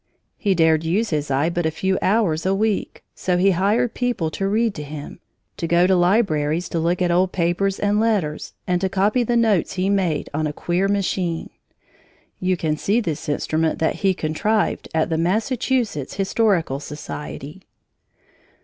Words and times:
He 0.35 0.55
dared 0.55 0.83
use 0.83 1.11
his 1.11 1.29
eye 1.29 1.51
but 1.51 1.67
a 1.67 1.69
few 1.69 1.99
hours 2.01 2.43
a 2.43 2.55
week. 2.55 3.03
So 3.13 3.37
he 3.37 3.51
hired 3.51 3.93
people 3.93 4.31
to 4.31 4.47
read 4.47 4.73
to 4.73 4.81
him, 4.83 5.19
to 5.57 5.67
go 5.67 5.85
to 5.85 5.95
libraries 5.95 6.67
to 6.69 6.79
look 6.79 7.03
at 7.03 7.11
old 7.11 7.31
papers 7.31 7.77
and 7.77 7.99
letters, 7.99 8.53
and 8.65 8.81
to 8.81 8.89
copy 8.89 9.21
the 9.21 9.37
notes 9.37 9.73
he 9.73 9.91
made 9.91 10.27
on 10.33 10.47
a 10.47 10.53
queer 10.53 10.87
machine. 10.87 11.51
You 12.39 12.57
can 12.57 12.77
see 12.77 12.99
this 12.99 13.29
instrument 13.29 13.77
that 13.77 13.97
he 13.97 14.15
contrived 14.15 14.89
at 14.91 15.11
the 15.11 15.19
Massachusetts 15.19 16.15
Historical 16.15 16.79
Society. 16.79 17.61